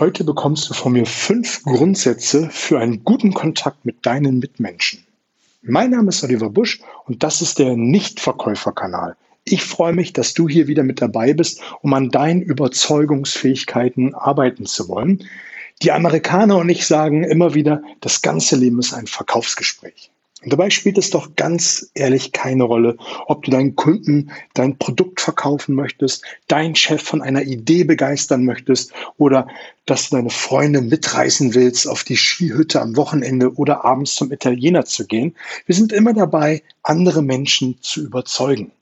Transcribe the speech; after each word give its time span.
Heute 0.00 0.24
bekommst 0.24 0.68
du 0.68 0.74
von 0.74 0.94
mir 0.94 1.06
fünf 1.06 1.62
Grundsätze 1.62 2.48
für 2.50 2.80
einen 2.80 3.04
guten 3.04 3.32
Kontakt 3.32 3.84
mit 3.84 4.04
deinen 4.04 4.40
Mitmenschen. 4.40 5.06
Mein 5.62 5.92
Name 5.92 6.08
ist 6.08 6.24
Oliver 6.24 6.50
Busch 6.50 6.80
und 7.06 7.22
das 7.22 7.40
ist 7.40 7.60
der 7.60 7.76
Nichtverkäuferkanal. 7.76 9.14
Ich 9.44 9.62
freue 9.62 9.92
mich, 9.92 10.12
dass 10.12 10.34
du 10.34 10.48
hier 10.48 10.66
wieder 10.66 10.82
mit 10.82 11.00
dabei 11.00 11.32
bist, 11.32 11.60
um 11.80 11.94
an 11.94 12.10
deinen 12.10 12.42
Überzeugungsfähigkeiten 12.42 14.16
arbeiten 14.16 14.66
zu 14.66 14.88
wollen. 14.88 15.28
Die 15.80 15.92
Amerikaner 15.92 16.56
und 16.56 16.70
ich 16.70 16.88
sagen 16.88 17.22
immer 17.22 17.54
wieder, 17.54 17.80
das 18.00 18.20
ganze 18.20 18.56
Leben 18.56 18.80
ist 18.80 18.94
ein 18.94 19.06
Verkaufsgespräch. 19.06 20.10
Und 20.42 20.52
dabei 20.52 20.70
spielt 20.70 20.98
es 20.98 21.10
doch 21.10 21.36
ganz 21.36 21.92
ehrlich 21.94 22.32
keine 22.32 22.64
Rolle, 22.64 22.96
ob 23.26 23.44
du 23.44 23.52
deinen 23.52 23.76
Kunden 23.76 24.32
dein 24.54 24.76
Produkt 24.76 25.13
verkaufen 25.24 25.74
möchtest, 25.74 26.24
deinen 26.48 26.76
Chef 26.76 27.02
von 27.02 27.22
einer 27.22 27.42
Idee 27.42 27.84
begeistern 27.84 28.44
möchtest 28.44 28.92
oder 29.16 29.48
dass 29.86 30.08
du 30.08 30.16
deine 30.16 30.30
Freunde 30.30 30.80
mitreißen 30.80 31.54
willst, 31.54 31.88
auf 31.88 32.04
die 32.04 32.16
Skihütte 32.16 32.80
am 32.80 32.96
Wochenende 32.96 33.54
oder 33.54 33.84
abends 33.84 34.14
zum 34.14 34.30
Italiener 34.32 34.84
zu 34.84 35.06
gehen. 35.06 35.34
Wir 35.66 35.74
sind 35.74 35.92
immer 35.92 36.14
dabei, 36.14 36.62
andere 36.82 37.22
Menschen 37.22 37.78
zu 37.80 38.02
überzeugen. 38.02 38.72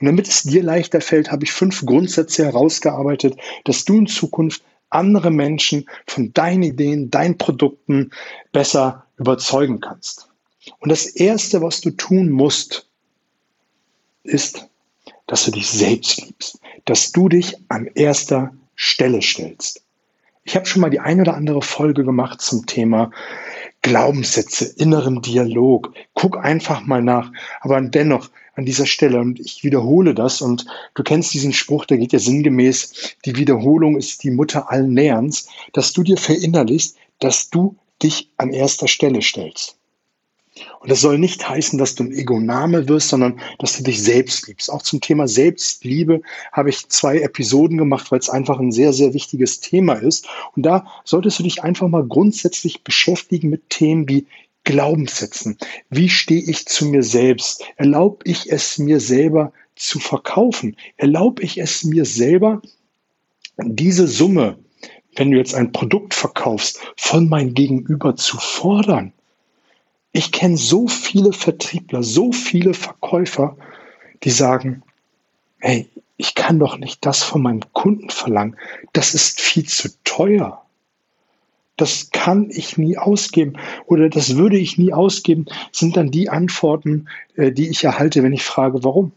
Und 0.00 0.06
damit 0.06 0.28
es 0.28 0.42
dir 0.42 0.62
leichter 0.62 1.00
fällt, 1.00 1.30
habe 1.30 1.44
ich 1.44 1.52
fünf 1.52 1.84
Grundsätze 1.86 2.44
herausgearbeitet, 2.44 3.36
dass 3.64 3.84
du 3.84 3.98
in 3.98 4.06
Zukunft 4.06 4.62
andere 4.90 5.30
Menschen 5.30 5.86
von 6.06 6.32
deinen 6.32 6.62
Ideen, 6.62 7.10
deinen 7.10 7.38
Produkten 7.38 8.10
besser 8.52 9.06
überzeugen 9.16 9.80
kannst. 9.80 10.28
Und 10.80 10.90
das 10.90 11.06
Erste, 11.06 11.62
was 11.62 11.80
du 11.80 11.90
tun 11.90 12.30
musst, 12.30 12.86
ist, 14.22 14.68
dass 15.26 15.44
du 15.44 15.50
dich 15.50 15.68
selbst 15.68 16.24
liebst, 16.24 16.58
dass 16.84 17.12
du 17.12 17.28
dich 17.28 17.56
an 17.68 17.88
erster 17.94 18.52
Stelle 18.74 19.22
stellst. 19.22 19.82
Ich 20.44 20.56
habe 20.56 20.66
schon 20.66 20.82
mal 20.82 20.90
die 20.90 21.00
eine 21.00 21.22
oder 21.22 21.34
andere 21.34 21.62
Folge 21.62 22.04
gemacht 22.04 22.40
zum 22.40 22.66
Thema 22.66 23.10
Glaubenssätze, 23.82 24.64
inneren 24.64 25.22
Dialog. 25.22 25.92
Guck 26.14 26.38
einfach 26.38 26.84
mal 26.84 27.02
nach. 27.02 27.32
Aber 27.60 27.80
dennoch 27.80 28.30
an 28.54 28.64
dieser 28.64 28.86
Stelle, 28.86 29.20
und 29.20 29.40
ich 29.40 29.64
wiederhole 29.64 30.14
das, 30.14 30.42
und 30.42 30.66
du 30.94 31.02
kennst 31.02 31.32
diesen 31.32 31.52
Spruch, 31.52 31.86
der 31.86 31.98
geht 31.98 32.12
ja 32.12 32.18
sinngemäß, 32.18 33.16
die 33.24 33.36
Wiederholung 33.36 33.96
ist 33.96 34.24
die 34.24 34.30
Mutter 34.30 34.70
allen 34.70 34.94
Lernens, 34.94 35.48
dass 35.72 35.92
du 35.92 36.02
dir 36.02 36.16
verinnerlichst, 36.16 36.96
dass 37.18 37.50
du 37.50 37.76
dich 38.02 38.30
an 38.36 38.52
erster 38.52 38.88
Stelle 38.88 39.22
stellst. 39.22 39.76
Und 40.80 40.90
das 40.90 41.00
soll 41.00 41.18
nicht 41.18 41.48
heißen, 41.48 41.78
dass 41.78 41.94
du 41.94 42.04
ein 42.04 42.12
Ego-Name 42.12 42.88
wirst, 42.88 43.08
sondern 43.08 43.40
dass 43.58 43.76
du 43.76 43.82
dich 43.82 44.02
selbst 44.02 44.46
liebst. 44.48 44.70
Auch 44.70 44.82
zum 44.82 45.00
Thema 45.00 45.26
Selbstliebe 45.26 46.20
habe 46.52 46.68
ich 46.68 46.88
zwei 46.88 47.20
Episoden 47.20 47.78
gemacht, 47.78 48.10
weil 48.12 48.18
es 48.18 48.28
einfach 48.28 48.58
ein 48.58 48.72
sehr, 48.72 48.92
sehr 48.92 49.14
wichtiges 49.14 49.60
Thema 49.60 49.94
ist. 49.94 50.28
Und 50.54 50.64
da 50.64 50.86
solltest 51.04 51.38
du 51.38 51.42
dich 51.42 51.62
einfach 51.62 51.88
mal 51.88 52.04
grundsätzlich 52.04 52.84
beschäftigen 52.84 53.48
mit 53.48 53.70
Themen 53.70 54.08
wie 54.08 54.26
Glaubenssätzen. 54.64 55.56
Wie 55.90 56.08
stehe 56.08 56.42
ich 56.42 56.66
zu 56.66 56.86
mir 56.86 57.02
selbst? 57.02 57.64
Erlaube 57.76 58.18
ich 58.24 58.50
es 58.52 58.78
mir 58.78 59.00
selber 59.00 59.52
zu 59.74 59.98
verkaufen? 59.98 60.76
Erlaube 60.98 61.42
ich 61.42 61.58
es 61.58 61.82
mir 61.82 62.04
selber, 62.04 62.60
diese 63.58 64.06
Summe, 64.06 64.58
wenn 65.16 65.30
du 65.30 65.36
jetzt 65.36 65.54
ein 65.54 65.72
Produkt 65.72 66.14
verkaufst, 66.14 66.80
von 66.96 67.28
meinem 67.28 67.54
Gegenüber 67.54 68.16
zu 68.16 68.36
fordern? 68.36 69.12
Ich 70.12 70.30
kenne 70.30 70.56
so 70.56 70.88
viele 70.88 71.32
Vertriebler, 71.32 72.02
so 72.02 72.32
viele 72.32 72.74
Verkäufer, 72.74 73.56
die 74.22 74.30
sagen, 74.30 74.82
hey, 75.58 75.88
ich 76.16 76.34
kann 76.34 76.58
doch 76.58 76.78
nicht 76.78 77.04
das 77.04 77.22
von 77.22 77.42
meinem 77.42 77.62
Kunden 77.72 78.10
verlangen. 78.10 78.56
Das 78.92 79.14
ist 79.14 79.40
viel 79.40 79.64
zu 79.64 79.88
teuer. 80.04 80.62
Das 81.76 82.10
kann 82.10 82.50
ich 82.50 82.76
nie 82.76 82.98
ausgeben 82.98 83.54
oder 83.86 84.08
das 84.10 84.36
würde 84.36 84.58
ich 84.58 84.76
nie 84.76 84.92
ausgeben, 84.92 85.46
sind 85.72 85.96
dann 85.96 86.10
die 86.10 86.28
Antworten, 86.28 87.08
äh, 87.34 87.50
die 87.50 87.70
ich 87.70 87.82
erhalte, 87.82 88.22
wenn 88.22 88.34
ich 88.34 88.44
frage, 88.44 88.84
warum. 88.84 89.12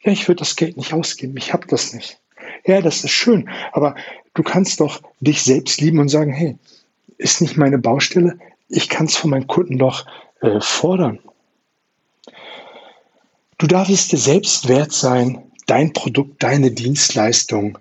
Ja, 0.00 0.10
ich 0.10 0.26
würde 0.26 0.40
das 0.40 0.56
Geld 0.56 0.76
nicht 0.76 0.94
ausgeben, 0.94 1.36
ich 1.36 1.52
habe 1.52 1.66
das 1.68 1.92
nicht. 1.92 2.20
Ja, 2.64 2.80
das 2.80 3.04
ist 3.04 3.10
schön, 3.10 3.48
aber 3.72 3.94
du 4.34 4.42
kannst 4.42 4.80
doch 4.80 5.02
dich 5.20 5.42
selbst 5.42 5.80
lieben 5.80 5.98
und 5.98 6.08
sagen, 6.08 6.32
hey, 6.32 6.56
ist 7.18 7.40
nicht 7.40 7.56
meine 7.56 7.78
Baustelle, 7.78 8.38
ich 8.72 8.88
kann 8.88 9.06
es 9.06 9.16
von 9.16 9.30
meinen 9.30 9.46
Kunden 9.46 9.78
doch 9.78 10.06
äh, 10.40 10.60
fordern. 10.60 11.18
Du 13.58 13.66
darfst 13.66 14.10
dir 14.10 14.18
selbst 14.18 14.66
wert 14.66 14.92
sein, 14.92 15.52
dein 15.66 15.92
Produkt, 15.92 16.42
deine 16.42 16.72
Dienstleistung 16.72 17.78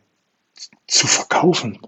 zu 0.87 1.07
verkaufen, 1.07 1.79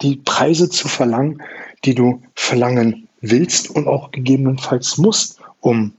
die 0.00 0.16
Preise 0.16 0.70
zu 0.70 0.88
verlangen, 0.88 1.42
die 1.84 1.94
du 1.94 2.22
verlangen 2.34 3.08
willst 3.20 3.68
und 3.70 3.88
auch 3.88 4.12
gegebenenfalls 4.12 4.96
musst, 4.96 5.40
um, 5.60 5.94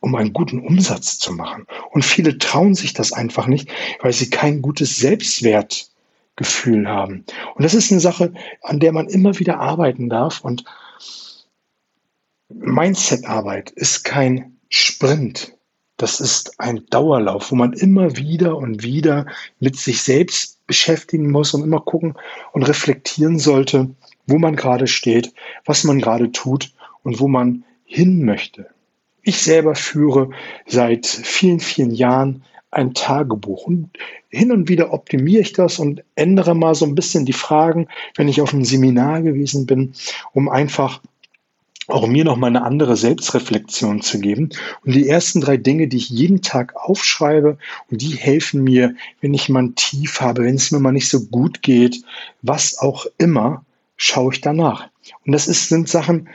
um 0.00 0.14
einen 0.16 0.32
guten 0.32 0.60
Umsatz 0.60 1.18
zu 1.18 1.32
machen. 1.32 1.66
Und 1.90 2.04
viele 2.04 2.38
trauen 2.38 2.74
sich 2.74 2.92
das 2.92 3.12
einfach 3.12 3.46
nicht, 3.46 3.70
weil 4.00 4.12
sie 4.12 4.28
kein 4.28 4.60
gutes 4.60 4.96
Selbstwertgefühl 4.96 6.88
haben. 6.88 7.24
Und 7.54 7.64
das 7.64 7.74
ist 7.74 7.92
eine 7.92 8.00
Sache, 8.00 8.34
an 8.62 8.80
der 8.80 8.92
man 8.92 9.06
immer 9.08 9.38
wieder 9.38 9.60
arbeiten 9.60 10.08
darf. 10.08 10.40
Und 10.40 10.64
Mindset-Arbeit 12.54 13.70
ist 13.70 14.04
kein 14.04 14.56
Sprint. 14.68 15.56
Das 15.96 16.20
ist 16.20 16.58
ein 16.58 16.86
Dauerlauf, 16.90 17.52
wo 17.52 17.56
man 17.56 17.72
immer 17.74 18.16
wieder 18.16 18.56
und 18.56 18.82
wieder 18.82 19.26
mit 19.60 19.76
sich 19.76 20.02
selbst 20.02 20.66
beschäftigen 20.66 21.30
muss 21.30 21.54
und 21.54 21.62
immer 21.62 21.80
gucken 21.80 22.14
und 22.52 22.64
reflektieren 22.64 23.38
sollte, 23.38 23.90
wo 24.26 24.38
man 24.38 24.56
gerade 24.56 24.86
steht, 24.86 25.32
was 25.64 25.84
man 25.84 26.00
gerade 26.00 26.32
tut 26.32 26.72
und 27.02 27.20
wo 27.20 27.28
man 27.28 27.64
hin 27.84 28.24
möchte. 28.24 28.66
Ich 29.22 29.42
selber 29.42 29.74
führe 29.74 30.30
seit 30.66 31.06
vielen, 31.06 31.60
vielen 31.60 31.92
Jahren 31.92 32.42
ein 32.72 32.94
Tagebuch 32.94 33.66
und 33.66 33.90
hin 34.30 34.50
und 34.50 34.68
wieder 34.68 34.92
optimiere 34.92 35.42
ich 35.42 35.52
das 35.52 35.78
und 35.78 36.02
ändere 36.14 36.54
mal 36.54 36.74
so 36.74 36.86
ein 36.86 36.94
bisschen 36.94 37.26
die 37.26 37.34
Fragen, 37.34 37.86
wenn 38.16 38.28
ich 38.28 38.40
auf 38.40 38.54
einem 38.54 38.64
Seminar 38.64 39.20
gewesen 39.22 39.66
bin, 39.66 39.92
um 40.32 40.48
einfach 40.48 41.00
auch 41.92 42.06
mir 42.06 42.24
noch 42.24 42.36
mal 42.36 42.48
eine 42.48 42.62
andere 42.64 42.96
Selbstreflexion 42.96 44.00
zu 44.00 44.18
geben. 44.18 44.50
Und 44.84 44.94
die 44.94 45.08
ersten 45.08 45.40
drei 45.40 45.56
Dinge, 45.56 45.88
die 45.88 45.98
ich 45.98 46.10
jeden 46.10 46.42
Tag 46.42 46.74
aufschreibe, 46.76 47.58
und 47.90 48.02
die 48.02 48.16
helfen 48.16 48.64
mir, 48.64 48.94
wenn 49.20 49.34
ich 49.34 49.48
mal 49.48 49.62
ein 49.62 49.74
Tief 49.74 50.20
habe, 50.20 50.44
wenn 50.44 50.56
es 50.56 50.70
mir 50.70 50.80
mal 50.80 50.92
nicht 50.92 51.08
so 51.08 51.26
gut 51.26 51.62
geht, 51.62 52.02
was 52.40 52.78
auch 52.78 53.06
immer, 53.18 53.64
schaue 53.96 54.32
ich 54.32 54.40
danach. 54.40 54.88
Und 55.24 55.32
das 55.32 55.48
ist, 55.48 55.68
sind 55.68 55.88
Sachen, 55.88 56.28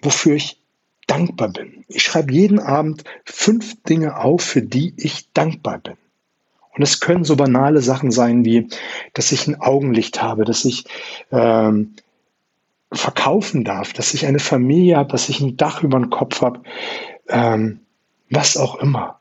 wofür 0.00 0.34
ich 0.34 0.60
dankbar 1.06 1.48
bin. 1.48 1.84
Ich 1.88 2.02
schreibe 2.02 2.32
jeden 2.32 2.58
Abend 2.58 3.04
fünf 3.24 3.82
Dinge 3.82 4.16
auf, 4.16 4.42
für 4.42 4.62
die 4.62 4.94
ich 4.96 5.30
dankbar 5.32 5.78
bin. 5.78 5.94
Und 6.74 6.82
es 6.82 7.00
können 7.00 7.24
so 7.24 7.36
banale 7.36 7.82
Sachen 7.82 8.10
sein 8.10 8.44
wie, 8.44 8.68
dass 9.12 9.32
ich 9.32 9.46
ein 9.46 9.60
Augenlicht 9.60 10.22
habe, 10.22 10.44
dass 10.44 10.64
ich 10.64 10.84
ähm, 11.30 11.94
verkaufen 12.92 13.64
darf, 13.64 13.92
dass 13.92 14.14
ich 14.14 14.26
eine 14.26 14.38
Familie 14.38 14.96
habe, 14.96 15.10
dass 15.10 15.28
ich 15.28 15.40
ein 15.40 15.56
Dach 15.56 15.82
über 15.82 15.98
den 15.98 16.10
Kopf 16.10 16.42
habe, 16.42 16.62
ähm, 17.28 17.80
was 18.30 18.56
auch 18.56 18.76
immer. 18.76 19.20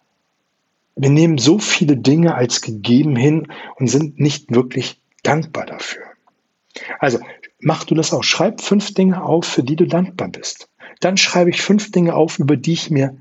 Wir 0.96 1.10
nehmen 1.10 1.38
so 1.38 1.60
viele 1.60 1.98
Dinge 1.98 2.36
als 2.36 2.62
gegeben 2.62 3.16
hin 3.16 3.48
und 3.78 3.88
sind 3.88 4.20
nicht 4.20 4.54
wirklich 4.54 5.02
dankbar 5.24 5.66
dafür. 5.66 6.04
Also 7.00 7.20
mach 7.60 7.84
du 7.86 7.96
das 7.96 8.14
auch. 8.14 8.24
Schreib 8.24 8.62
fünf 8.62 8.94
Dinge 8.94 9.24
auf, 9.24 9.46
für 9.46 9.64
die 9.64 9.76
du 9.76 9.86
dankbar 9.86 10.28
bist. 10.28 10.70
Dann 11.00 11.18
schreibe 11.18 11.50
ich 11.50 11.62
fünf 11.62 11.92
Dinge 11.92 12.16
auf, 12.16 12.40
über 12.40 12.58
die 12.58 12.74
ich 12.74 12.90
mir 12.90 13.16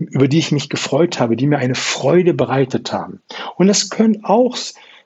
über 0.00 0.28
die 0.28 0.38
ich 0.38 0.50
mich 0.50 0.70
gefreut 0.70 1.20
habe, 1.20 1.36
die 1.36 1.46
mir 1.46 1.58
eine 1.58 1.74
Freude 1.74 2.32
bereitet 2.32 2.90
haben. 2.92 3.20
Und 3.56 3.66
das 3.66 3.90
können 3.90 4.24
auch 4.24 4.56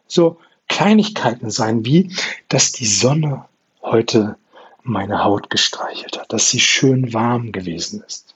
so 0.06 0.38
Kleinigkeiten 0.68 1.50
sein, 1.50 1.84
wie 1.84 2.12
dass 2.48 2.70
die 2.72 2.86
Sonne 2.86 3.46
heute 3.82 4.36
meine 4.84 5.24
Haut 5.24 5.50
gestreichelt 5.50 6.18
hat, 6.18 6.32
dass 6.32 6.50
sie 6.50 6.60
schön 6.60 7.12
warm 7.12 7.50
gewesen 7.50 8.04
ist. 8.06 8.34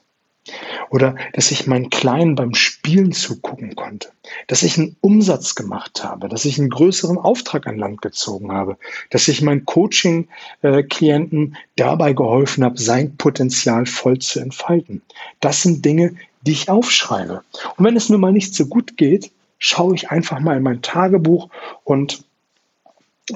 Oder 0.89 1.15
dass 1.33 1.51
ich 1.51 1.67
meinen 1.67 1.91
Kleinen 1.91 2.33
beim 2.33 2.55
Spielen 2.55 3.11
zugucken 3.11 3.75
konnte, 3.75 4.09
dass 4.47 4.63
ich 4.63 4.79
einen 4.79 4.95
Umsatz 4.99 5.53
gemacht 5.53 6.03
habe, 6.03 6.27
dass 6.27 6.45
ich 6.45 6.57
einen 6.57 6.71
größeren 6.71 7.19
Auftrag 7.19 7.67
an 7.67 7.77
Land 7.77 8.01
gezogen 8.01 8.51
habe, 8.51 8.77
dass 9.11 9.27
ich 9.27 9.43
meinen 9.43 9.65
Coaching-Klienten 9.65 11.55
dabei 11.75 12.13
geholfen 12.13 12.63
habe, 12.63 12.79
sein 12.79 13.15
Potenzial 13.15 13.85
voll 13.85 14.17
zu 14.17 14.39
entfalten. 14.39 15.03
Das 15.39 15.61
sind 15.61 15.85
Dinge, 15.85 16.15
die 16.41 16.53
ich 16.53 16.69
aufschreibe. 16.69 17.43
Und 17.77 17.85
wenn 17.85 17.95
es 17.95 18.09
mir 18.09 18.17
mal 18.17 18.33
nicht 18.33 18.55
so 18.55 18.65
gut 18.65 18.97
geht, 18.97 19.31
schaue 19.59 19.93
ich 19.93 20.09
einfach 20.09 20.39
mal 20.39 20.57
in 20.57 20.63
mein 20.63 20.81
Tagebuch 20.81 21.49
und 21.83 22.23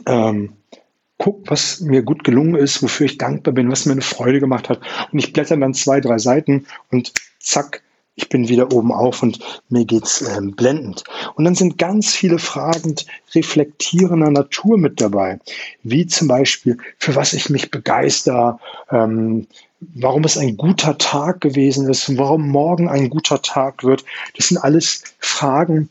ähm, 0.07 0.53
guck, 1.23 1.49
was 1.49 1.79
mir 1.79 2.03
gut 2.03 2.25
gelungen 2.25 2.55
ist, 2.55 2.83
wofür 2.83 3.05
ich 3.05 3.17
dankbar 3.17 3.53
bin, 3.53 3.71
was 3.71 3.85
mir 3.85 3.93
eine 3.93 4.01
Freude 4.01 4.41
gemacht 4.41 4.67
hat. 4.67 4.81
Und 5.13 5.19
ich 5.19 5.31
blätter 5.31 5.55
dann 5.55 5.73
zwei, 5.73 6.01
drei 6.01 6.17
Seiten 6.17 6.65
und 6.91 7.13
zack, 7.39 7.81
ich 8.15 8.27
bin 8.27 8.49
wieder 8.49 8.73
oben 8.73 8.91
auf 8.91 9.23
und 9.23 9.39
mir 9.69 9.85
geht's 9.85 10.21
ähm, 10.21 10.51
blendend. 10.51 11.05
Und 11.35 11.45
dann 11.45 11.55
sind 11.55 11.77
ganz 11.77 12.13
viele 12.13 12.39
Fragen 12.39 12.95
reflektierender 13.33 14.31
Natur 14.31 14.77
mit 14.77 14.99
dabei, 14.99 15.39
wie 15.83 16.05
zum 16.07 16.27
Beispiel, 16.27 16.77
für 16.97 17.15
was 17.15 17.31
ich 17.31 17.49
mich 17.49 17.71
begeister, 17.71 18.59
ähm, 18.91 19.47
warum 19.79 20.25
es 20.25 20.37
ein 20.37 20.57
guter 20.57 20.97
Tag 20.97 21.39
gewesen 21.39 21.89
ist, 21.89 22.17
warum 22.17 22.49
morgen 22.49 22.89
ein 22.89 23.09
guter 23.09 23.41
Tag 23.41 23.85
wird. 23.85 24.03
Das 24.35 24.49
sind 24.49 24.57
alles 24.57 25.15
Fragen 25.19 25.87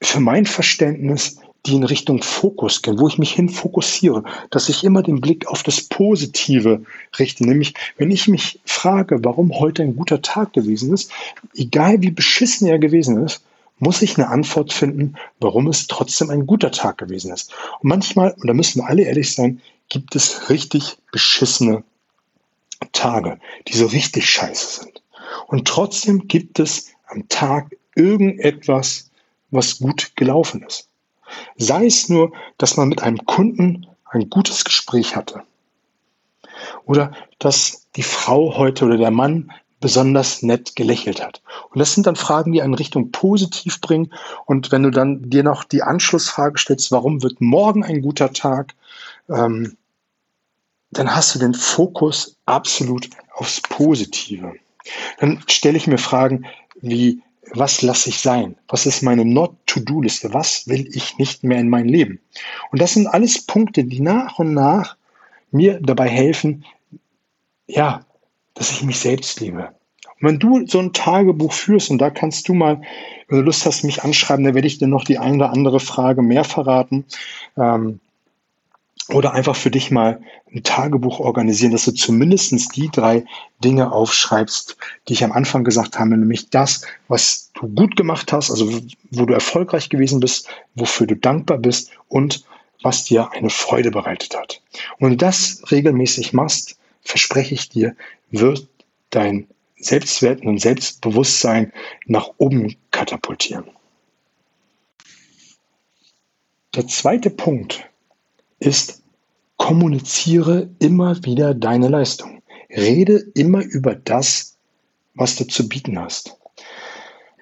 für 0.00 0.20
mein 0.20 0.46
Verständnis, 0.46 1.38
die 1.66 1.74
in 1.76 1.84
Richtung 1.84 2.22
Fokus 2.22 2.82
gehen, 2.82 2.98
wo 2.98 3.08
ich 3.08 3.18
mich 3.18 3.32
hin 3.32 3.48
fokussiere, 3.48 4.24
dass 4.50 4.68
ich 4.68 4.84
immer 4.84 5.02
den 5.02 5.20
Blick 5.20 5.46
auf 5.46 5.62
das 5.62 5.82
Positive 5.82 6.82
richte. 7.18 7.46
Nämlich, 7.46 7.74
wenn 7.98 8.10
ich 8.10 8.28
mich 8.28 8.60
frage, 8.64 9.24
warum 9.24 9.58
heute 9.58 9.82
ein 9.82 9.96
guter 9.96 10.22
Tag 10.22 10.52
gewesen 10.52 10.92
ist, 10.92 11.12
egal 11.54 12.00
wie 12.02 12.10
beschissen 12.10 12.66
er 12.66 12.78
gewesen 12.78 13.22
ist, 13.24 13.42
muss 13.78 14.02
ich 14.02 14.16
eine 14.16 14.28
Antwort 14.28 14.72
finden, 14.72 15.14
warum 15.40 15.66
es 15.66 15.86
trotzdem 15.86 16.30
ein 16.30 16.46
guter 16.46 16.70
Tag 16.70 16.98
gewesen 16.98 17.32
ist. 17.32 17.52
Und 17.80 17.88
manchmal, 17.88 18.32
und 18.32 18.46
da 18.46 18.52
müssen 18.52 18.80
wir 18.80 18.88
alle 18.88 19.02
ehrlich 19.02 19.34
sein, 19.34 19.60
gibt 19.88 20.14
es 20.14 20.50
richtig 20.50 20.98
beschissene 21.12 21.82
Tage, 22.92 23.38
die 23.68 23.76
so 23.76 23.86
richtig 23.86 24.28
scheiße 24.28 24.82
sind. 24.82 25.02
Und 25.46 25.66
trotzdem 25.66 26.28
gibt 26.28 26.58
es 26.58 26.88
am 27.06 27.28
Tag 27.28 27.76
irgendetwas, 27.94 29.10
was 29.50 29.78
gut 29.78 30.12
gelaufen 30.14 30.62
ist. 30.62 30.89
Sei 31.56 31.86
es 31.86 32.08
nur, 32.08 32.32
dass 32.58 32.76
man 32.76 32.88
mit 32.88 33.02
einem 33.02 33.24
Kunden 33.26 33.86
ein 34.04 34.30
gutes 34.30 34.64
Gespräch 34.64 35.16
hatte. 35.16 35.42
Oder 36.84 37.12
dass 37.38 37.86
die 37.96 38.02
Frau 38.02 38.56
heute 38.56 38.84
oder 38.84 38.96
der 38.96 39.10
Mann 39.10 39.52
besonders 39.80 40.42
nett 40.42 40.76
gelächelt 40.76 41.22
hat. 41.22 41.42
Und 41.70 41.78
das 41.78 41.94
sind 41.94 42.06
dann 42.06 42.16
Fragen, 42.16 42.52
die 42.52 42.60
einen 42.60 42.74
Richtung 42.74 43.12
positiv 43.12 43.80
bringen. 43.80 44.12
Und 44.44 44.72
wenn 44.72 44.82
du 44.82 44.90
dann 44.90 45.30
dir 45.30 45.42
noch 45.42 45.64
die 45.64 45.82
Anschlussfrage 45.82 46.58
stellst, 46.58 46.92
warum 46.92 47.22
wird 47.22 47.40
morgen 47.40 47.82
ein 47.82 48.02
guter 48.02 48.32
Tag, 48.32 48.74
ähm, 49.28 49.76
dann 50.90 51.14
hast 51.14 51.34
du 51.34 51.38
den 51.38 51.54
Fokus 51.54 52.36
absolut 52.46 53.08
aufs 53.34 53.60
Positive. 53.62 54.54
Dann 55.18 55.42
stelle 55.46 55.76
ich 55.76 55.86
mir 55.86 55.98
Fragen 55.98 56.46
wie, 56.80 57.22
was 57.52 57.82
lasse 57.82 58.10
ich 58.10 58.18
sein? 58.18 58.56
Was 58.68 58.86
ist 58.86 59.02
meine 59.02 59.24
Not-to-Do-Liste? 59.24 60.32
Was 60.34 60.68
will 60.68 60.88
ich 60.92 61.18
nicht 61.18 61.42
mehr 61.42 61.58
in 61.58 61.68
mein 61.68 61.88
Leben? 61.88 62.20
Und 62.70 62.80
das 62.80 62.94
sind 62.94 63.06
alles 63.06 63.44
Punkte, 63.44 63.84
die 63.84 64.00
nach 64.00 64.38
und 64.38 64.54
nach 64.54 64.96
mir 65.50 65.80
dabei 65.80 66.08
helfen, 66.08 66.64
ja, 67.66 68.04
dass 68.54 68.72
ich 68.72 68.82
mich 68.82 68.98
selbst 68.98 69.40
liebe. 69.40 69.74
Und 70.20 70.28
wenn 70.28 70.38
du 70.38 70.66
so 70.66 70.78
ein 70.78 70.92
Tagebuch 70.92 71.52
führst, 71.52 71.90
und 71.90 71.98
da 71.98 72.10
kannst 72.10 72.48
du 72.48 72.54
mal, 72.54 72.82
wenn 73.28 73.38
du 73.38 73.44
Lust 73.44 73.64
hast, 73.64 73.84
mich 73.84 74.02
anschreiben, 74.02 74.44
dann 74.44 74.54
werde 74.54 74.68
ich 74.68 74.78
dir 74.78 74.88
noch 74.88 75.04
die 75.04 75.18
eine 75.18 75.36
oder 75.36 75.50
andere 75.50 75.80
Frage 75.80 76.22
mehr 76.22 76.44
verraten. 76.44 77.06
Ähm, 77.56 78.00
oder 79.12 79.32
einfach 79.32 79.56
für 79.56 79.70
dich 79.70 79.90
mal 79.90 80.20
ein 80.52 80.62
Tagebuch 80.62 81.20
organisieren, 81.20 81.72
dass 81.72 81.84
du 81.84 81.92
zumindest 81.92 82.76
die 82.76 82.88
drei 82.88 83.24
Dinge 83.62 83.92
aufschreibst, 83.92 84.76
die 85.08 85.12
ich 85.12 85.24
am 85.24 85.32
Anfang 85.32 85.64
gesagt 85.64 85.98
habe, 85.98 86.10
nämlich 86.10 86.50
das, 86.50 86.82
was 87.08 87.50
du 87.54 87.68
gut 87.68 87.96
gemacht 87.96 88.32
hast, 88.32 88.50
also 88.50 88.80
wo 89.10 89.26
du 89.26 89.34
erfolgreich 89.34 89.88
gewesen 89.88 90.20
bist, 90.20 90.48
wofür 90.74 91.06
du 91.06 91.16
dankbar 91.16 91.58
bist 91.58 91.90
und 92.08 92.44
was 92.82 93.04
dir 93.04 93.32
eine 93.32 93.50
Freude 93.50 93.90
bereitet 93.90 94.36
hat. 94.36 94.62
Und 94.98 95.06
wenn 95.06 95.10
du 95.10 95.16
das 95.16 95.62
regelmäßig 95.70 96.32
machst, 96.32 96.78
verspreche 97.02 97.54
ich 97.54 97.68
dir, 97.68 97.96
wird 98.30 98.66
dein 99.10 99.46
Selbstwert 99.76 100.42
und 100.42 100.58
Selbstbewusstsein 100.58 101.72
nach 102.06 102.30
oben 102.38 102.76
katapultieren. 102.90 103.64
Der 106.74 106.86
zweite 106.86 107.30
Punkt 107.30 107.88
ist, 108.60 108.99
kommuniziere 109.70 110.68
immer 110.80 111.24
wieder 111.24 111.54
deine 111.54 111.86
Leistung. 111.86 112.42
Rede 112.70 113.22
immer 113.36 113.62
über 113.62 113.94
das, 113.94 114.56
was 115.14 115.36
du 115.36 115.44
zu 115.44 115.68
bieten 115.68 115.96
hast. 115.96 116.36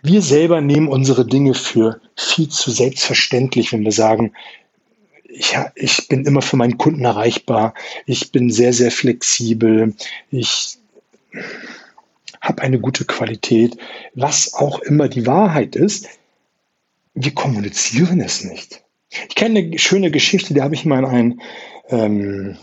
Wir 0.02 0.20
selber 0.20 0.60
nehmen 0.60 0.88
unsere 0.88 1.24
Dinge 1.24 1.54
für 1.54 2.02
viel 2.16 2.50
zu 2.50 2.70
selbstverständlich, 2.70 3.72
wenn 3.72 3.82
wir 3.82 3.92
sagen, 3.92 4.34
ich, 5.24 5.56
ich 5.74 6.06
bin 6.08 6.26
immer 6.26 6.42
für 6.42 6.58
meinen 6.58 6.76
Kunden 6.76 7.06
erreichbar, 7.06 7.72
ich 8.04 8.30
bin 8.30 8.50
sehr, 8.50 8.74
sehr 8.74 8.90
flexibel, 8.90 9.94
ich 10.30 10.76
habe 12.42 12.60
eine 12.60 12.78
gute 12.78 13.06
Qualität, 13.06 13.78
was 14.14 14.52
auch 14.52 14.80
immer 14.80 15.08
die 15.08 15.26
Wahrheit 15.26 15.76
ist, 15.76 16.08
wir 17.14 17.34
kommunizieren 17.34 18.20
es 18.20 18.44
nicht. 18.44 18.82
Ich 19.30 19.34
kenne 19.34 19.60
eine 19.60 19.78
schöne 19.78 20.10
Geschichte, 20.10 20.52
die 20.52 20.60
habe 20.60 20.74
ich 20.74 20.84
mal 20.84 20.98
in 20.98 21.06
einem 21.06 21.40
ähm, 21.88 22.56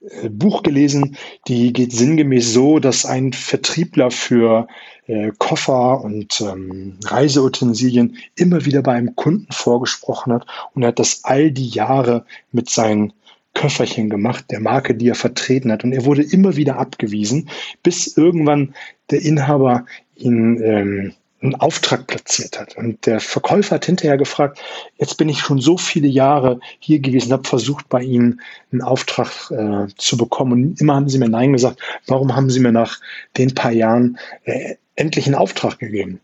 äh, 0.00 0.28
Buch 0.28 0.62
gelesen, 0.62 1.16
die 1.48 1.72
geht 1.72 1.92
sinngemäß 1.92 2.52
so, 2.52 2.78
dass 2.78 3.04
ein 3.04 3.32
Vertriebler 3.32 4.10
für 4.10 4.68
äh, 5.06 5.32
Koffer 5.38 6.02
und 6.02 6.40
ähm, 6.40 6.98
Reiseutensilien 7.04 8.16
immer 8.36 8.64
wieder 8.64 8.82
bei 8.82 8.92
einem 8.92 9.16
Kunden 9.16 9.52
vorgesprochen 9.52 10.32
hat 10.32 10.46
und 10.74 10.82
er 10.82 10.88
hat 10.88 10.98
das 10.98 11.24
all 11.24 11.50
die 11.50 11.68
Jahre 11.68 12.24
mit 12.52 12.70
seinen 12.70 13.12
Köfferchen 13.56 14.10
gemacht, 14.10 14.44
der 14.50 14.60
Marke, 14.60 14.94
die 14.94 15.08
er 15.08 15.14
vertreten 15.14 15.72
hat. 15.72 15.82
Und 15.82 15.92
er 15.92 16.04
wurde 16.04 16.22
immer 16.22 16.56
wieder 16.56 16.78
abgewiesen, 16.78 17.48
bis 17.82 18.16
irgendwann 18.16 18.74
der 19.10 19.22
Inhaber 19.22 19.86
ihn 20.14 20.60
ähm, 20.62 21.14
einen 21.42 21.54
Auftrag 21.54 22.06
platziert 22.06 22.58
hat. 22.58 22.76
Und 22.76 23.04
der 23.06 23.20
Verkäufer 23.20 23.76
hat 23.76 23.84
hinterher 23.84 24.16
gefragt, 24.16 24.58
jetzt 24.96 25.16
bin 25.16 25.28
ich 25.28 25.40
schon 25.40 25.60
so 25.60 25.76
viele 25.76 26.08
Jahre 26.08 26.60
hier 26.78 26.98
gewesen, 26.98 27.32
habe 27.32 27.46
versucht, 27.46 27.88
bei 27.88 28.02
Ihnen 28.02 28.40
einen 28.72 28.82
Auftrag 28.82 29.50
äh, 29.50 29.86
zu 29.96 30.16
bekommen. 30.16 30.52
Und 30.52 30.80
immer 30.80 30.94
haben 30.94 31.08
Sie 31.08 31.18
mir 31.18 31.28
Nein 31.28 31.52
gesagt. 31.52 31.80
Warum 32.06 32.34
haben 32.34 32.50
Sie 32.50 32.60
mir 32.60 32.72
nach 32.72 33.00
den 33.36 33.54
paar 33.54 33.72
Jahren 33.72 34.18
äh, 34.44 34.76
endlich 34.94 35.26
einen 35.26 35.34
Auftrag 35.34 35.78
gegeben? 35.78 36.20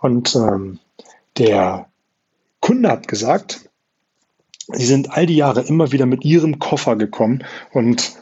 Und 0.00 0.34
ähm, 0.34 0.80
der 1.38 1.86
Kunde 2.60 2.90
hat 2.90 3.06
gesagt, 3.06 3.68
Sie 4.72 4.86
sind 4.86 5.12
all 5.12 5.26
die 5.26 5.36
Jahre 5.36 5.62
immer 5.62 5.92
wieder 5.92 6.06
mit 6.06 6.24
Ihrem 6.24 6.58
Koffer 6.58 6.96
gekommen 6.96 7.44
und 7.72 8.16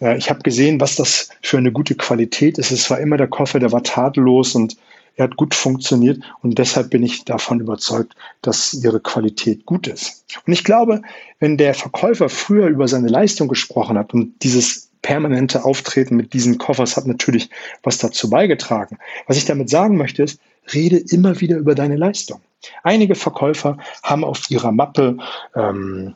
äh, 0.00 0.16
ich 0.16 0.28
habe 0.28 0.42
gesehen, 0.42 0.80
was 0.80 0.96
das 0.96 1.28
für 1.40 1.58
eine 1.58 1.70
gute 1.70 1.94
Qualität 1.94 2.58
ist. 2.58 2.72
Es 2.72 2.90
war 2.90 2.98
immer 2.98 3.16
der 3.16 3.28
Koffer, 3.28 3.60
der 3.60 3.70
war 3.70 3.84
tadellos 3.84 4.56
und 4.56 4.76
er 5.16 5.24
hat 5.24 5.36
gut 5.36 5.54
funktioniert 5.54 6.20
und 6.42 6.58
deshalb 6.58 6.90
bin 6.90 7.02
ich 7.02 7.24
davon 7.24 7.60
überzeugt, 7.60 8.14
dass 8.42 8.74
ihre 8.74 9.00
Qualität 9.00 9.64
gut 9.64 9.86
ist. 9.86 10.24
Und 10.46 10.52
ich 10.52 10.64
glaube, 10.64 11.02
wenn 11.38 11.56
der 11.56 11.74
Verkäufer 11.74 12.28
früher 12.28 12.66
über 12.66 12.88
seine 12.88 13.08
Leistung 13.08 13.48
gesprochen 13.48 13.96
hat 13.96 14.12
und 14.12 14.42
dieses 14.42 14.90
permanente 15.02 15.64
Auftreten 15.64 16.16
mit 16.16 16.32
diesen 16.32 16.56
Koffers 16.58 16.96
hat 16.96 17.06
natürlich 17.06 17.50
was 17.82 17.98
dazu 17.98 18.30
beigetragen. 18.30 18.98
Was 19.26 19.36
ich 19.36 19.44
damit 19.44 19.68
sagen 19.68 19.98
möchte 19.98 20.22
ist, 20.22 20.40
rede 20.72 20.96
immer 20.96 21.40
wieder 21.40 21.58
über 21.58 21.74
deine 21.74 21.96
Leistung. 21.96 22.40
Einige 22.82 23.14
Verkäufer 23.14 23.76
haben 24.02 24.24
auf 24.24 24.50
ihrer 24.50 24.72
Mappe 24.72 25.18
ähm, 25.54 26.14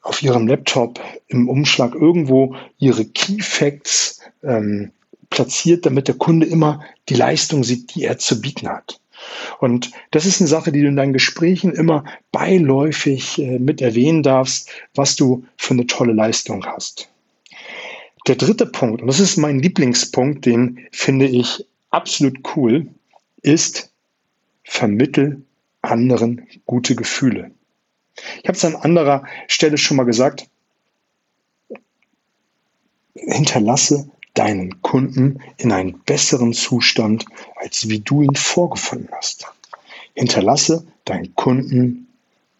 auf 0.00 0.22
ihrem 0.22 0.46
Laptop 0.46 1.00
im 1.26 1.48
Umschlag 1.48 1.94
irgendwo 1.94 2.54
ihre 2.78 3.04
Key 3.04 3.42
Facts 3.42 4.20
ähm, 4.42 4.92
platziert, 5.30 5.86
damit 5.86 6.08
der 6.08 6.16
Kunde 6.16 6.46
immer 6.46 6.84
die 7.08 7.14
Leistung 7.14 7.64
sieht, 7.64 7.94
die 7.94 8.04
er 8.04 8.18
zu 8.18 8.40
bieten 8.40 8.68
hat. 8.68 9.00
Und 9.58 9.90
das 10.10 10.26
ist 10.26 10.40
eine 10.40 10.48
Sache, 10.48 10.72
die 10.72 10.82
du 10.82 10.88
in 10.88 10.96
deinen 10.96 11.12
Gesprächen 11.12 11.72
immer 11.72 12.04
beiläufig 12.32 13.38
äh, 13.38 13.58
mit 13.58 13.80
erwähnen 13.80 14.22
darfst, 14.22 14.70
was 14.94 15.16
du 15.16 15.44
für 15.56 15.74
eine 15.74 15.86
tolle 15.86 16.12
Leistung 16.12 16.64
hast. 16.66 17.08
Der 18.26 18.36
dritte 18.36 18.66
Punkt, 18.66 19.02
und 19.02 19.08
das 19.08 19.20
ist 19.20 19.36
mein 19.36 19.60
Lieblingspunkt, 19.60 20.46
den 20.46 20.86
finde 20.90 21.26
ich 21.26 21.64
absolut 21.90 22.38
cool, 22.56 22.88
ist 23.42 23.90
vermittel 24.64 25.42
anderen 25.80 26.46
gute 26.66 26.96
Gefühle. 26.96 27.52
Ich 28.42 28.48
habe 28.48 28.56
es 28.56 28.64
an 28.64 28.74
anderer 28.74 29.24
Stelle 29.46 29.78
schon 29.78 29.96
mal 29.96 30.04
gesagt, 30.04 30.48
hinterlasse 33.14 34.10
deinen 34.36 34.82
Kunden 34.82 35.40
in 35.56 35.72
einen 35.72 35.98
besseren 36.00 36.52
Zustand, 36.52 37.24
als 37.56 37.88
wie 37.88 38.00
du 38.00 38.22
ihn 38.22 38.36
vorgefunden 38.36 39.08
hast. 39.12 39.46
Hinterlasse 40.14 40.86
deinen 41.04 41.34
Kunden 41.34 42.06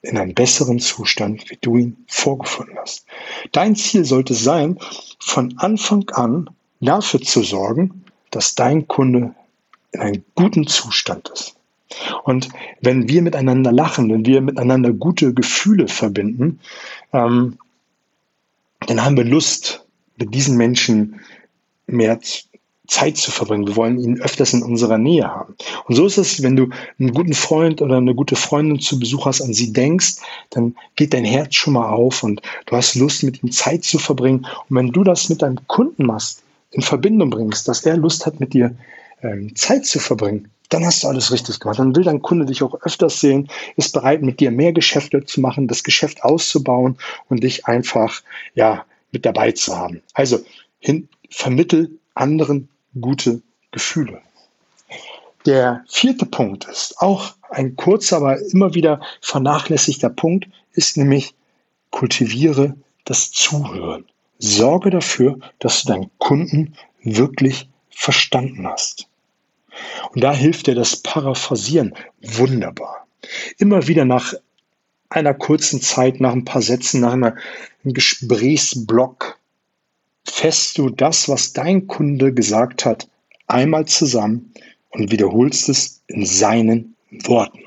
in 0.02 0.18
einen 0.18 0.34
besseren 0.34 0.78
Zustand, 0.78 1.50
wie 1.50 1.58
du 1.60 1.76
ihn 1.76 1.96
vorgefunden 2.06 2.76
hast. 2.78 3.06
Dein 3.52 3.76
Ziel 3.76 4.04
sollte 4.04 4.34
sein, 4.34 4.78
von 5.18 5.58
Anfang 5.58 6.08
an 6.10 6.50
dafür 6.80 7.20
zu 7.20 7.42
sorgen, 7.42 8.04
dass 8.30 8.54
dein 8.54 8.88
Kunde 8.88 9.34
in 9.92 10.00
einem 10.00 10.24
guten 10.34 10.66
Zustand 10.66 11.28
ist. 11.30 11.56
Und 12.24 12.48
wenn 12.80 13.08
wir 13.08 13.22
miteinander 13.22 13.72
lachen, 13.72 14.10
wenn 14.12 14.26
wir 14.26 14.40
miteinander 14.40 14.92
gute 14.92 15.32
Gefühle 15.32 15.88
verbinden, 15.88 16.60
ähm, 17.12 17.58
dann 18.86 19.04
haben 19.04 19.16
wir 19.16 19.24
Lust, 19.24 19.86
mit 20.18 20.34
diesen 20.34 20.56
Menschen 20.56 21.20
mehr 21.86 22.18
Zeit 22.86 23.16
zu 23.16 23.30
verbringen. 23.30 23.66
Wir 23.66 23.76
wollen 23.76 23.98
ihn 23.98 24.20
öfters 24.20 24.52
in 24.52 24.62
unserer 24.62 24.98
Nähe 24.98 25.26
haben. 25.26 25.56
Und 25.86 25.96
so 25.96 26.06
ist 26.06 26.18
es, 26.18 26.42
wenn 26.42 26.56
du 26.56 26.68
einen 26.98 27.12
guten 27.12 27.34
Freund 27.34 27.82
oder 27.82 27.96
eine 27.96 28.14
gute 28.14 28.36
Freundin 28.36 28.78
zu 28.78 28.98
Besuch 28.98 29.26
hast, 29.26 29.40
an 29.40 29.54
sie 29.54 29.72
denkst, 29.72 30.16
dann 30.50 30.76
geht 30.94 31.12
dein 31.12 31.24
Herz 31.24 31.54
schon 31.54 31.74
mal 31.74 31.88
auf 31.88 32.22
und 32.22 32.42
du 32.66 32.76
hast 32.76 32.94
Lust, 32.94 33.22
mit 33.24 33.42
ihm 33.42 33.50
Zeit 33.50 33.84
zu 33.84 33.98
verbringen. 33.98 34.46
Und 34.68 34.76
wenn 34.76 34.92
du 34.92 35.02
das 35.02 35.28
mit 35.28 35.42
deinem 35.42 35.66
Kunden 35.66 36.06
machst, 36.06 36.42
in 36.70 36.82
Verbindung 36.82 37.30
bringst, 37.30 37.68
dass 37.68 37.84
er 37.84 37.96
Lust 37.96 38.26
hat, 38.26 38.38
mit 38.40 38.52
dir 38.52 38.76
ähm, 39.22 39.54
Zeit 39.56 39.86
zu 39.86 39.98
verbringen, 39.98 40.48
dann 40.68 40.84
hast 40.84 41.02
du 41.02 41.08
alles 41.08 41.32
richtig 41.32 41.60
gemacht. 41.60 41.78
Dann 41.78 41.94
will 41.94 42.04
dein 42.04 42.22
Kunde 42.22 42.44
dich 42.44 42.62
auch 42.62 42.74
öfters 42.82 43.20
sehen, 43.20 43.48
ist 43.76 43.92
bereit, 43.92 44.22
mit 44.22 44.40
dir 44.40 44.50
mehr 44.50 44.72
Geschäfte 44.72 45.24
zu 45.24 45.40
machen, 45.40 45.68
das 45.68 45.84
Geschäft 45.84 46.22
auszubauen 46.22 46.98
und 47.28 47.42
dich 47.42 47.66
einfach, 47.66 48.22
ja, 48.54 48.84
mit 49.12 49.24
dabei 49.24 49.52
zu 49.52 49.76
haben. 49.76 50.02
Also, 50.12 50.40
hin, 50.80 51.08
vermittel 51.30 51.98
anderen 52.14 52.68
gute 53.00 53.42
Gefühle. 53.70 54.20
Der 55.44 55.84
vierte 55.88 56.26
Punkt 56.26 56.64
ist 56.64 56.98
auch 56.98 57.34
ein 57.50 57.76
kurzer, 57.76 58.16
aber 58.16 58.40
immer 58.50 58.74
wieder 58.74 59.00
vernachlässigter 59.20 60.10
Punkt, 60.10 60.48
ist 60.72 60.96
nämlich 60.96 61.34
kultiviere 61.90 62.76
das 63.04 63.30
Zuhören. 63.30 64.04
Sorge 64.38 64.90
dafür, 64.90 65.38
dass 65.60 65.82
du 65.82 65.92
deinen 65.92 66.10
Kunden 66.18 66.74
wirklich 67.02 67.68
verstanden 67.90 68.66
hast. 68.66 69.08
Und 70.12 70.22
da 70.24 70.32
hilft 70.32 70.66
dir 70.66 70.74
das 70.74 70.96
Paraphrasieren 70.96 71.94
wunderbar. 72.20 73.06
Immer 73.58 73.86
wieder 73.86 74.04
nach 74.04 74.34
einer 75.08 75.34
kurzen 75.34 75.80
Zeit, 75.80 76.20
nach 76.20 76.32
ein 76.32 76.44
paar 76.44 76.62
Sätzen, 76.62 77.00
nach 77.00 77.12
einem 77.12 77.34
Gesprächsblock 77.84 79.38
fässt 80.26 80.78
du 80.78 80.90
das, 80.90 81.28
was 81.28 81.52
dein 81.52 81.86
Kunde 81.86 82.32
gesagt 82.32 82.84
hat, 82.84 83.08
einmal 83.46 83.86
zusammen 83.86 84.52
und 84.90 85.10
wiederholst 85.10 85.68
es 85.68 86.02
in 86.08 86.26
seinen 86.26 86.96
Worten. 87.10 87.60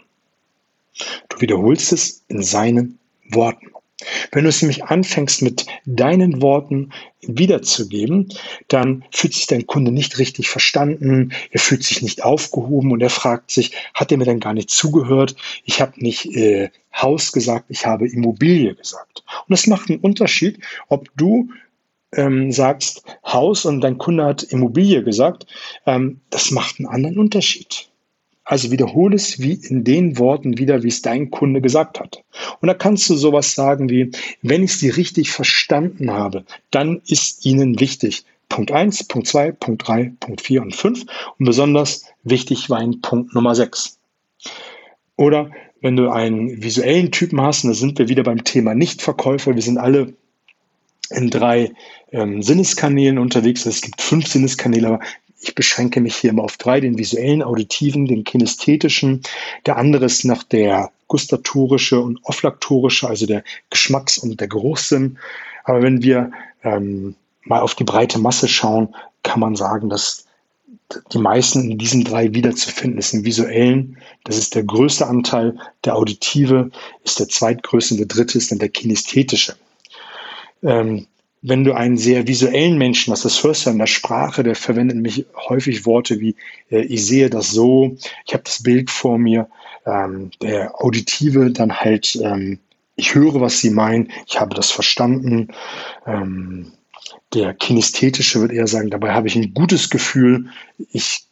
Du 1.30 1.40
wiederholst 1.40 1.94
es 1.94 2.24
in 2.28 2.44
seinen 2.44 3.00
Worten. 3.30 3.68
Wenn 4.32 4.44
du 4.44 4.50
es 4.50 4.62
nämlich 4.62 4.86
anfängst, 4.86 5.42
mit 5.42 5.66
deinen 5.86 6.42
Worten 6.42 6.92
wiederzugeben, 7.22 8.30
dann 8.70 9.04
fühlt 9.12 9.34
sich 9.34 9.48
dein 9.48 9.68
Kunde 9.68 9.92
nicht 9.92 10.20
richtig 10.20 10.50
verstanden, 10.50 11.34
er 11.52 11.60
fühlt 11.60 11.84
sich 11.84 12.02
nicht 12.02 12.24
aufgehoben 12.24 12.92
und 12.92 13.02
er 13.02 13.10
fragt 13.10 13.52
sich, 13.52 13.74
hat 13.94 14.12
er 14.12 14.18
mir 14.18 14.26
denn 14.26 14.40
gar 14.40 14.54
nicht 14.54 14.70
zugehört? 14.70 15.36
Ich 15.66 15.82
habe 15.82 15.94
nicht 15.98 16.26
äh, 16.34 16.70
Haus 16.96 17.34
gesagt, 17.34 17.66
ich 17.70 17.86
habe 17.86 18.08
Immobilie 18.08 18.74
gesagt. 18.74 19.24
Und 19.48 19.50
das 19.50 19.68
macht 19.68 19.90
einen 19.90 20.00
Unterschied, 20.00 20.60
ob 20.88 21.10
du 21.18 21.50
ähm, 22.14 22.52
sagst 22.52 23.04
Haus 23.26 23.66
und 23.66 23.82
dein 23.82 23.98
Kunde 23.98 24.26
hat 24.26 24.44
Immobilie 24.44 25.04
gesagt. 25.04 25.46
Ähm, 25.86 26.22
das 26.30 26.52
macht 26.52 26.80
einen 26.80 26.88
anderen 26.88 27.20
Unterschied. 27.20 27.90
Also 28.44 28.72
wiederhole 28.72 29.16
es 29.16 29.40
wie 29.40 29.54
in 29.54 29.84
den 29.84 30.18
Worten 30.18 30.58
wieder, 30.58 30.82
wie 30.82 30.88
es 30.88 31.04
dein 31.04 31.30
Kunde 31.30 31.62
gesagt 31.62 32.00
hat. 32.00 32.24
Und 32.62 32.68
da 32.68 32.74
kannst 32.74 33.08
du 33.08 33.16
sowas 33.16 33.54
sagen 33.54 33.90
wie, 33.90 34.10
wenn 34.42 34.64
ich 34.64 34.76
sie 34.76 34.90
richtig 34.90 35.30
verstanden 35.30 36.10
habe, 36.10 36.46
dann 36.72 37.02
ist 37.06 37.46
ihnen 37.46 37.80
wichtig. 37.80 38.24
Punkt 38.50 38.72
1, 38.72 39.04
Punkt 39.04 39.28
2, 39.28 39.52
Punkt 39.52 39.88
3, 39.88 40.14
Punkt 40.20 40.42
4 40.42 40.64
und 40.64 40.76
5. 40.76 41.06
Und 41.38 41.46
besonders 41.46 42.06
wichtig 42.24 42.72
war 42.72 42.80
ein 42.80 43.02
Punkt 43.02 43.36
Nummer 43.36 43.54
6. 43.54 44.00
Oder 45.16 45.52
wenn 45.82 45.96
du 45.96 46.10
einen 46.10 46.64
visuellen 46.64 47.12
Typen 47.12 47.40
hast, 47.42 47.64
und 47.64 47.70
da 47.70 47.76
sind 47.76 48.00
wir 48.00 48.10
wieder 48.10 48.24
beim 48.24 48.44
Thema 48.44 48.74
Nichtverkäufer, 48.74 49.54
wir 49.54 49.62
sind 49.62 49.78
alle 49.78 50.14
in 51.12 51.30
drei 51.30 51.72
ähm, 52.12 52.42
Sinneskanälen 52.42 53.18
unterwegs. 53.18 53.66
Es 53.66 53.82
gibt 53.82 54.02
fünf 54.02 54.28
Sinneskanäle, 54.28 54.88
aber 54.88 55.00
ich 55.42 55.56
beschränke 55.56 56.02
mich 56.02 56.16
hier 56.16 56.32
immer 56.32 56.44
auf 56.44 56.58
drei, 56.58 56.80
den 56.80 56.98
visuellen, 56.98 57.42
auditiven, 57.42 58.06
den 58.06 58.24
kinästhetischen. 58.24 59.22
Der 59.66 59.78
andere 59.78 60.06
ist 60.06 60.26
noch 60.26 60.44
der 60.44 60.92
gustatorische 61.08 62.00
und 62.00 62.20
olfaktorische, 62.24 63.08
also 63.08 63.26
der 63.26 63.44
Geschmacks- 63.70 64.18
und 64.18 64.40
der 64.40 64.48
Geruchssinn. 64.48 65.18
Aber 65.64 65.82
wenn 65.82 66.04
wir 66.04 66.32
ähm, 66.64 67.16
mal 67.46 67.62
auf 67.62 67.76
die 67.76 67.84
breite 67.84 68.20
Masse 68.20 68.48
schauen, 68.48 68.96
kann 69.24 69.40
man 69.40 69.56
sagen, 69.56 69.90
dass 69.90 70.26
die 71.14 71.20
meisten 71.20 71.72
in 71.72 71.78
diesen 71.78 72.04
drei 72.04 72.34
wiederzufinden. 72.34 73.04
Im 73.12 73.26
visuellen, 73.26 73.98
das 74.24 74.38
ist 74.38 74.56
der 74.56 74.64
größte 74.64 75.08
Anteil, 75.08 75.58
der 75.86 75.96
auditive 75.96 76.72
ist 77.04 77.20
der 77.20 77.30
zweitgrößte 77.30 77.94
und 77.94 78.00
der 78.00 78.08
dritte 78.08 78.38
ist 78.38 78.52
dann 78.52 78.60
der 78.60 78.70
kinästhetische. 78.70 79.56
Ähm, 80.64 81.08
wenn 81.42 81.64
du 81.64 81.74
einen 81.74 81.98
sehr 81.98 82.28
visuellen 82.28 82.78
Menschen 82.78 83.14
hast, 83.14 83.24
das 83.24 83.42
hörst 83.44 83.66
du 83.66 83.70
in 83.70 83.80
der 83.80 83.88
Sprache, 83.88 84.44
der 84.44 84.56
verwendet 84.56 84.98
nämlich 84.98 85.26
häufig 85.48 85.86
Worte 85.86 86.20
wie 86.20 86.36
äh, 86.70 86.82
ich 86.82 87.06
sehe 87.06 87.30
das 87.30 87.52
so, 87.52 87.96
ich 88.26 88.34
habe 88.34 88.44
das 88.44 88.62
Bild 88.62 88.90
vor 88.90 89.18
mir, 89.18 89.48
ähm, 89.86 90.32
der 90.42 90.84
Auditive 90.84 91.52
dann 91.52 91.80
halt 91.80 92.20
ähm, 92.22 92.60
ich 93.00 93.16
höre, 93.16 93.40
was 93.42 93.60
sie 93.60 93.72
meinen, 93.72 94.12
ich 94.28 94.40
habe 94.40 94.54
das 94.54 94.72
verstanden. 94.72 95.48
Ähm, 96.06 96.74
der 97.34 97.54
Kinästhetische 97.54 98.42
wird 98.42 98.52
eher 98.52 98.68
sagen, 98.68 98.90
dabei 98.90 99.14
habe 99.14 99.28
ich 99.28 99.36
ein 99.36 99.54
gutes 99.54 99.90
Gefühl, 99.90 100.50
ich, 100.92 101.24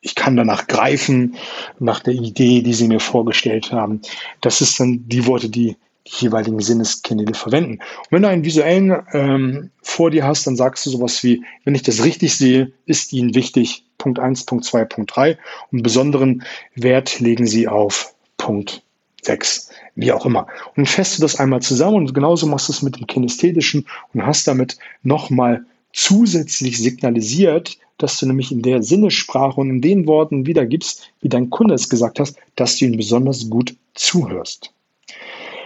ich 0.00 0.14
kann 0.14 0.36
danach 0.36 0.66
greifen, 0.66 1.36
nach 1.78 2.00
der 2.00 2.14
Idee, 2.14 2.62
die 2.62 2.72
sie 2.72 2.88
mir 2.88 3.00
vorgestellt 3.00 3.70
haben. 3.70 4.00
Das 4.40 4.60
ist 4.60 4.80
dann 4.80 5.06
die 5.08 5.26
Worte, 5.26 5.50
die 5.50 5.68
die 5.70 5.76
jeweiligen 6.18 6.60
Sinneskanäle 6.60 7.34
verwenden. 7.34 7.74
Und 7.74 8.10
wenn 8.10 8.22
du 8.22 8.28
einen 8.28 8.44
visuellen 8.44 9.02
ähm, 9.12 9.70
vor 9.82 10.10
dir 10.10 10.24
hast, 10.24 10.46
dann 10.46 10.56
sagst 10.56 10.84
du 10.86 10.90
sowas 10.90 11.22
wie, 11.22 11.44
wenn 11.64 11.74
ich 11.74 11.82
das 11.82 12.04
richtig 12.04 12.36
sehe, 12.36 12.72
ist 12.86 13.12
Ihnen 13.12 13.34
wichtig 13.34 13.84
Punkt 13.98 14.18
1, 14.18 14.44
Punkt 14.46 14.64
2, 14.64 14.84
Punkt 14.86 15.14
3 15.14 15.38
und 15.72 15.82
besonderen 15.82 16.42
Wert 16.74 17.20
legen 17.20 17.46
Sie 17.46 17.68
auf 17.68 18.14
Punkt 18.38 18.82
6, 19.22 19.70
wie 19.94 20.12
auch 20.12 20.26
immer. 20.26 20.46
Und 20.76 20.88
fässt 20.88 21.18
du 21.18 21.22
das 21.22 21.36
einmal 21.36 21.62
zusammen 21.62 21.96
und 21.96 22.14
genauso 22.14 22.46
machst 22.46 22.68
du 22.68 22.72
es 22.72 22.82
mit 22.82 22.96
dem 22.96 23.06
Kinästhetischen 23.06 23.86
und 24.14 24.26
hast 24.26 24.48
damit 24.48 24.78
nochmal 25.02 25.64
zusätzlich 25.92 26.78
signalisiert, 26.78 27.78
dass 27.98 28.18
du 28.18 28.26
nämlich 28.26 28.50
in 28.50 28.62
der 28.62 28.82
Sinnesprache 28.82 29.60
und 29.60 29.68
in 29.68 29.80
den 29.82 30.06
Worten 30.06 30.46
wiedergibst, 30.46 31.12
wie 31.20 31.28
dein 31.28 31.50
Kunde 31.50 31.74
es 31.74 31.88
gesagt 31.88 32.18
hast, 32.18 32.36
dass 32.56 32.76
du 32.76 32.86
ihm 32.86 32.96
besonders 32.96 33.50
gut 33.50 33.76
zuhörst. 33.94 34.72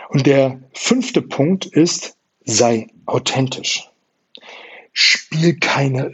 Und 0.08 0.26
der 0.26 0.60
fünfte 0.72 1.22
Punkt 1.22 1.66
ist, 1.66 2.16
sei 2.44 2.88
authentisch. 3.06 3.88
Spiel 4.92 5.58
keine 5.58 6.12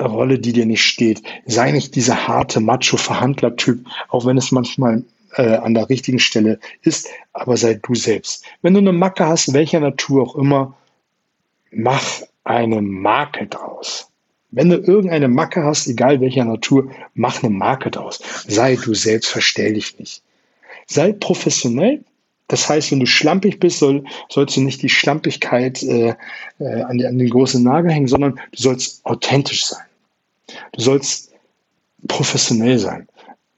Rolle, 0.00 0.38
die 0.38 0.52
dir 0.52 0.66
nicht 0.66 0.82
steht. 0.82 1.22
Sei 1.46 1.72
nicht 1.72 1.96
dieser 1.96 2.28
harte 2.28 2.60
Macho-Verhandler-Typ, 2.60 3.86
auch 4.08 4.26
wenn 4.26 4.36
es 4.36 4.52
manchmal 4.52 5.04
äh, 5.34 5.56
an 5.56 5.74
der 5.74 5.88
richtigen 5.88 6.18
Stelle 6.18 6.58
ist, 6.82 7.08
aber 7.32 7.56
sei 7.56 7.74
du 7.74 7.94
selbst. 7.94 8.44
Wenn 8.62 8.74
du 8.74 8.80
eine 8.80 8.92
Macke 8.92 9.26
hast, 9.26 9.52
welcher 9.52 9.80
Natur 9.80 10.22
auch 10.22 10.36
immer, 10.36 10.76
mach 11.70 12.22
eine 12.44 12.80
Marke 12.80 13.46
draus. 13.46 14.10
Wenn 14.50 14.70
du 14.70 14.76
irgendeine 14.76 15.28
Macke 15.28 15.62
hast, 15.62 15.86
egal 15.88 16.20
welcher 16.20 16.44
Natur, 16.44 16.90
mach 17.14 17.42
eine 17.42 17.52
Marke 17.52 17.90
draus. 17.90 18.20
Sei 18.46 18.76
du 18.76 18.94
selbst, 18.94 19.28
verstell 19.28 19.74
dich 19.74 19.98
nicht. 19.98 20.22
Sei 20.86 21.12
professionell, 21.12 22.02
das 22.48 22.68
heißt, 22.68 22.90
wenn 22.90 23.00
du 23.00 23.06
schlampig 23.06 23.60
bist, 23.60 23.78
soll, 23.78 24.04
sollst 24.28 24.56
du 24.56 24.62
nicht 24.62 24.82
die 24.82 24.88
Schlampigkeit 24.88 25.82
äh, 25.82 26.14
äh, 26.58 26.82
an, 26.82 27.04
an 27.04 27.18
den 27.18 27.30
großen 27.30 27.62
Nagel 27.62 27.92
hängen, 27.92 28.08
sondern 28.08 28.40
du 28.52 28.62
sollst 28.62 29.04
authentisch 29.04 29.66
sein. 29.66 29.84
Du 30.72 30.80
sollst 30.80 31.30
professionell 32.06 32.78
sein, 32.78 33.06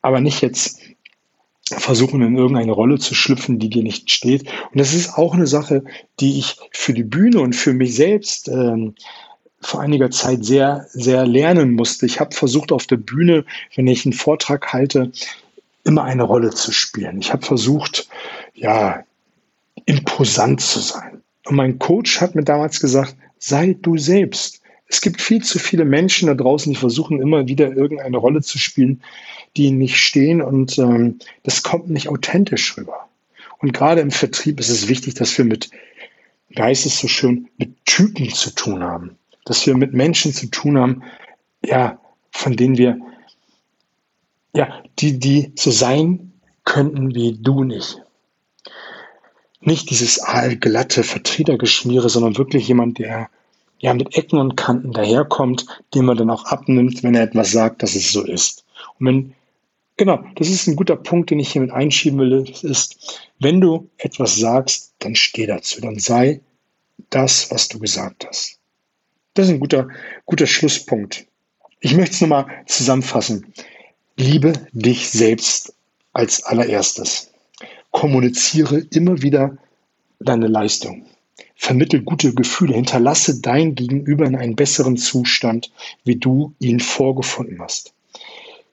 aber 0.03 0.21
nicht 0.21 0.43
jetzt 0.43 0.81
versuchen, 1.71 2.21
in 2.23 2.37
irgendeine 2.37 2.73
Rolle 2.73 2.99
zu 2.99 3.15
schlüpfen, 3.15 3.61
die 3.61 3.71
dir 3.71 3.85
nicht 3.85 4.11
steht. 4.11 4.43
Und 4.73 4.79
das 4.79 4.93
ist 4.93 5.15
auch 5.17 5.35
eine 5.35 5.47
Sache, 5.47 5.85
die 6.19 6.39
ich 6.39 6.57
für 6.73 6.93
die 6.93 7.05
Bühne 7.05 7.41
und 7.41 7.55
für 7.55 7.73
mich 7.73 7.95
selbst 7.95 8.49
ähm, 8.49 8.95
vor 9.61 9.81
einiger 9.81 10.11
Zeit 10.11 10.45
sehr, 10.45 10.87
sehr 10.91 11.27
lernen 11.27 11.75
musste. 11.75 12.07
Ich 12.07 12.19
habe 12.19 12.35
versucht, 12.35 12.73
auf 12.73 12.87
der 12.87 12.97
Bühne, 12.97 13.45
wenn 13.77 13.87
ich 13.87 14.05
einen 14.05 14.15
Vortrag 14.15 14.73
halte, 14.73 15.13
immer 15.85 16.05
eine 16.05 16.25
Rolle 16.25 16.51
zu 16.51 16.73
spielen. 16.73 17.21
Ich 17.21 17.33
habe 17.33 17.45
versucht, 17.45 18.09
ja, 18.55 19.05
imposant 19.87 20.61
zu 20.61 20.81
sein. 20.81 21.23
Und 21.47 21.57
mein 21.57 21.79
Coach 21.79 22.21
hat 22.21 22.35
mir 22.35 22.45
damals 22.45 22.81
gesagt, 22.81 23.17
sei 23.39 23.77
du 23.81 23.97
selbst. 23.97 24.61
Es 24.87 25.01
gibt 25.01 25.21
viel 25.21 25.43
zu 25.43 25.59
viele 25.59 25.85
Menschen 25.85 26.27
da 26.27 26.35
draußen, 26.35 26.73
die 26.73 26.79
versuchen 26.79 27.21
immer 27.21 27.47
wieder 27.47 27.73
irgendeine 27.73 28.17
Rolle 28.17 28.43
zu 28.43 28.59
spielen, 28.59 29.03
die 29.57 29.71
nicht 29.71 29.97
stehen 29.97 30.43
und 30.43 30.79
ähm, 30.79 31.19
das 31.43 31.63
kommt 31.63 31.91
nicht 31.91 32.09
authentisch 32.09 32.77
rüber. 32.77 33.09
Und 33.59 33.73
gerade 33.73 34.01
im 34.01 34.11
Vertrieb 34.11 34.59
ist 34.59 34.69
es 34.69 34.89
wichtig, 34.89 35.15
dass 35.15 35.37
wir 35.37 35.45
mit, 35.45 35.71
Geist 36.55 36.87
ist 36.87 36.99
so 36.99 37.09
schön, 37.09 37.49
mit 37.57 37.85
Typen 37.85 38.29
zu 38.31 38.55
tun 38.55 38.83
haben. 38.83 39.17
Dass 39.45 39.67
wir 39.67 39.77
mit 39.77 39.93
Menschen 39.93 40.33
zu 40.33 40.47
tun 40.47 40.79
haben, 40.79 41.03
ja, 41.65 42.01
von 42.31 42.57
denen 42.57 42.79
wir, 42.79 42.99
ja, 44.55 44.83
die, 44.99 45.19
die 45.19 45.53
so 45.55 45.71
sein 45.71 46.33
könnten 46.65 47.15
wie 47.15 47.39
du 47.41 47.65
nicht. 47.65 48.01
Nicht 49.61 49.91
dieses 49.91 50.23
aalglatte 50.23 51.03
Vertretergeschmiere, 51.03 52.09
sondern 52.09 52.39
wirklich 52.39 52.67
jemand, 52.69 52.99
der 52.99 53.29
ja 53.79 53.95
mit 53.95 54.17
Ecken 54.17 54.39
und 54.39 54.57
Kanten 54.57 54.93
daherkommt, 54.93 55.67
dem 55.95 56.07
man 56.07 56.17
dann 56.17 56.31
auch 56.31 56.45
abnimmt, 56.45 57.03
wenn 57.03 57.15
er 57.15 57.25
etwas 57.25 57.53
sagt, 57.53 57.83
dass 57.83 57.95
es 57.95 58.13
so 58.13 58.25
ist. 58.25 58.65
Und 58.99 59.07
wenn 59.07 59.35
Genau, 60.01 60.25
das 60.37 60.49
ist 60.49 60.67
ein 60.67 60.77
guter 60.77 60.97
Punkt, 60.97 61.29
den 61.29 61.41
ich 61.41 61.53
hier 61.53 61.61
mit 61.61 61.73
einschieben 61.73 62.19
will. 62.21 62.45
Das 62.45 62.65
ist, 62.65 63.21
wenn 63.39 63.61
du 63.61 63.91
etwas 63.99 64.35
sagst, 64.37 64.95
dann 65.01 65.15
steh 65.15 65.45
dazu, 65.45 65.79
dann 65.83 65.99
sei 65.99 66.41
das, 67.11 67.51
was 67.51 67.69
du 67.69 67.79
gesagt 67.79 68.27
hast. 68.27 68.59
Das 69.35 69.49
ist 69.49 69.53
ein 69.53 69.61
guter, 69.61 69.89
guter 70.25 70.47
Schlusspunkt. 70.47 71.27
Ich 71.81 71.95
möchte 71.95 72.15
es 72.15 72.21
nochmal 72.23 72.47
zusammenfassen. 72.65 73.53
Liebe 74.17 74.55
dich 74.73 75.11
selbst 75.11 75.75
als 76.15 76.45
allererstes. 76.45 77.30
Kommuniziere 77.91 78.79
immer 78.79 79.23
wieder 79.23 79.59
deine 80.19 80.47
Leistung. 80.47 81.07
Vermittel 81.57 82.03
gute 82.03 82.35
Gefühle. 82.35 82.75
Hinterlasse 82.75 83.41
dein 83.41 83.75
Gegenüber 83.75 84.27
in 84.27 84.37
einen 84.37 84.57
besseren 84.57 84.97
Zustand, 84.97 85.73
wie 86.05 86.17
du 86.17 86.55
ihn 86.59 86.81
vorgefunden 86.81 87.61
hast 87.61 87.95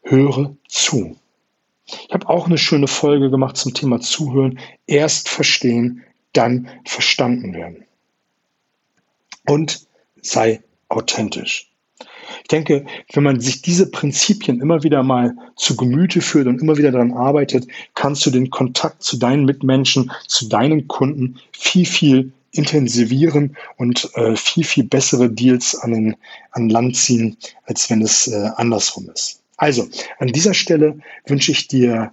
höre 0.09 0.55
zu. 0.67 1.17
Ich 1.85 2.13
habe 2.13 2.27
auch 2.27 2.47
eine 2.47 2.57
schöne 2.57 2.87
Folge 2.87 3.29
gemacht 3.29 3.57
zum 3.57 3.73
Thema 3.73 4.01
Zuhören. 4.01 4.59
Erst 4.87 5.29
verstehen, 5.29 6.03
dann 6.33 6.69
verstanden 6.85 7.53
werden. 7.53 7.85
Und 9.47 9.87
sei 10.21 10.61
authentisch. 10.89 11.71
Ich 12.41 12.47
denke, 12.47 12.85
wenn 13.13 13.23
man 13.23 13.39
sich 13.39 13.61
diese 13.61 13.89
Prinzipien 13.89 14.61
immer 14.61 14.83
wieder 14.83 15.03
mal 15.03 15.35
zu 15.55 15.75
Gemüte 15.75 16.21
führt 16.21 16.47
und 16.47 16.61
immer 16.61 16.77
wieder 16.77 16.91
daran 16.91 17.13
arbeitet, 17.13 17.67
kannst 17.93 18.25
du 18.25 18.29
den 18.29 18.49
Kontakt 18.49 19.03
zu 19.03 19.17
deinen 19.17 19.45
Mitmenschen, 19.45 20.11
zu 20.27 20.47
deinen 20.47 20.87
Kunden 20.87 21.39
viel, 21.51 21.85
viel 21.85 22.31
intensivieren 22.51 23.55
und 23.77 24.09
äh, 24.15 24.35
viel, 24.35 24.63
viel 24.63 24.83
bessere 24.83 25.29
Deals 25.29 25.75
an, 25.75 25.91
den, 25.91 26.15
an 26.51 26.69
Land 26.69 26.95
ziehen, 26.95 27.37
als 27.65 27.89
wenn 27.89 28.01
es 28.01 28.27
äh, 28.27 28.49
andersrum 28.55 29.09
ist. 29.13 29.41
Also, 29.57 29.87
an 30.19 30.27
dieser 30.27 30.53
Stelle 30.53 30.99
wünsche 31.25 31.51
ich 31.51 31.67
dir 31.67 32.11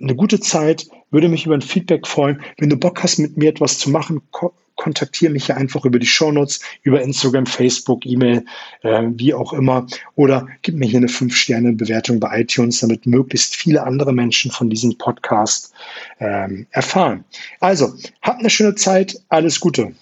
eine 0.00 0.14
gute 0.14 0.40
Zeit, 0.40 0.86
würde 1.10 1.28
mich 1.28 1.46
über 1.46 1.54
ein 1.54 1.62
Feedback 1.62 2.06
freuen. 2.06 2.40
Wenn 2.58 2.70
du 2.70 2.76
Bock 2.76 3.02
hast, 3.02 3.18
mit 3.18 3.36
mir 3.36 3.50
etwas 3.50 3.78
zu 3.78 3.90
machen, 3.90 4.22
ko 4.30 4.52
kontaktiere 4.78 5.32
mich 5.32 5.48
ja 5.48 5.56
einfach 5.56 5.84
über 5.84 5.98
die 5.98 6.06
Shownotes, 6.06 6.60
über 6.82 7.02
Instagram, 7.02 7.46
Facebook, 7.46 8.06
E-Mail, 8.06 8.44
äh, 8.82 9.02
wie 9.10 9.34
auch 9.34 9.52
immer. 9.52 9.88
Oder 10.14 10.46
gib 10.62 10.76
mir 10.76 10.86
hier 10.86 10.98
eine 10.98 11.08
5-Sterne-Bewertung 11.08 12.20
bei 12.20 12.42
iTunes, 12.42 12.78
damit 12.78 13.04
möglichst 13.04 13.56
viele 13.56 13.82
andere 13.82 14.12
Menschen 14.12 14.52
von 14.52 14.70
diesem 14.70 14.96
Podcast 14.96 15.74
ähm, 16.20 16.68
erfahren. 16.70 17.24
Also, 17.58 17.92
habt 18.22 18.38
eine 18.38 18.50
schöne 18.50 18.76
Zeit, 18.76 19.20
alles 19.28 19.58
Gute. 19.58 19.94